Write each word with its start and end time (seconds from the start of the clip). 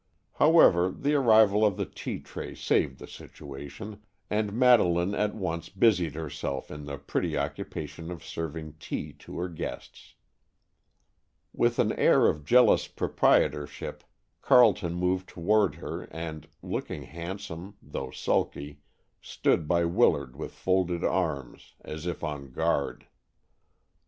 However, 0.37 0.89
the 0.89 1.13
arrival 1.13 1.63
of 1.63 1.77
the 1.77 1.85
tea 1.85 2.19
tray 2.19 2.55
saved 2.55 2.97
the 2.97 3.05
situation, 3.05 4.01
and 4.31 4.51
Madeleine 4.51 5.13
at 5.13 5.35
once 5.35 5.69
busied 5.69 6.15
herself 6.15 6.71
in 6.71 6.85
the 6.85 6.97
pretty 6.97 7.37
occupation 7.37 8.09
of 8.09 8.25
serving 8.25 8.77
tea 8.79 9.13
to 9.19 9.37
her 9.37 9.47
guests. 9.47 10.15
With 11.53 11.77
an 11.77 11.91
air 11.91 12.25
of 12.25 12.45
jealous 12.45 12.87
proprietorship, 12.87 14.03
Carleton 14.41 14.95
moved 14.95 15.29
toward 15.29 15.75
her 15.75 16.05
and, 16.05 16.47
looking 16.63 17.03
handsome, 17.03 17.75
though 17.79 18.09
sulky, 18.09 18.79
stood 19.21 19.67
by 19.67 19.85
Willard 19.85 20.35
with 20.35 20.53
folded 20.53 21.03
arms, 21.03 21.75
as 21.81 22.07
if 22.07 22.23
on 22.23 22.49
guard. 22.49 23.05